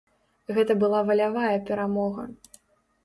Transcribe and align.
Гэта 0.57 0.77
была 0.83 1.01
валявая 1.09 1.53
перамога. 1.71 2.29